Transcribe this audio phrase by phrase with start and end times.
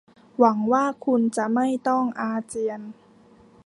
[0.39, 2.81] หวังว่าคุณจะไม่ต้องอาเจียน